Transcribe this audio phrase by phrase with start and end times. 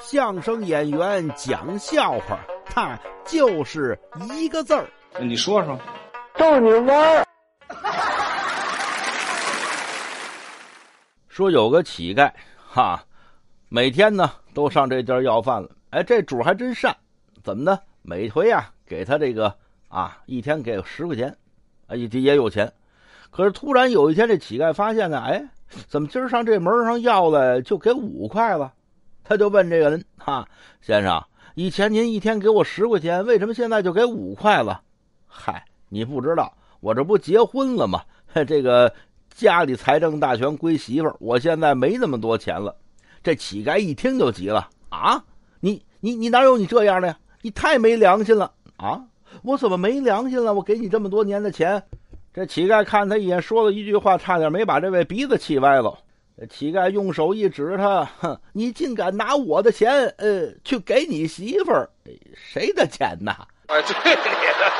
[0.00, 3.98] 相声演员讲笑话，他就是
[4.32, 4.88] 一个字儿。
[5.20, 5.78] 你说说，
[6.36, 7.24] 逗你玩儿。
[11.28, 13.04] 说有个乞丐，哈，
[13.68, 15.68] 每天呢都上这家要饭了。
[15.90, 16.96] 哎，这主还真善，
[17.42, 17.78] 怎么呢？
[18.02, 19.54] 每回呀给他这个
[19.88, 21.36] 啊，一天给十块钱，
[21.86, 22.72] 啊也也有钱。
[23.30, 25.42] 可是突然有一天，这乞丐发现呢，哎，
[25.86, 28.72] 怎么今儿上这门上要来就给五块了？
[29.24, 30.48] 他就问这个人：“哈，
[30.80, 31.22] 先生，
[31.54, 34.82] 以前您一天给我十块钱，为什么现在就给五块了？”
[35.26, 38.02] 嗨，你不知道，我这不结婚了吗？
[38.46, 38.92] 这个。
[39.34, 42.76] 家里财政大权归媳妇儿，我现在没那么多钱了。
[43.22, 45.24] 这乞丐一听就急了啊！
[45.58, 47.18] 你你你哪有你这样的呀？
[47.40, 49.02] 你太没良心了啊！
[49.42, 50.52] 我怎么没良心了？
[50.52, 51.82] 我给你这么多年的钱。
[52.34, 55.98] 这乞丐看他一眼，说了一句话，差点没把这位鼻子气歪了。
[56.50, 61.88] 乞丐用手一指他，哼，你竟敢拿我的钱，呃，去给你媳妇儿？
[62.34, 63.46] 谁的钱呐？
[63.66, 64.72] 哎，对你的。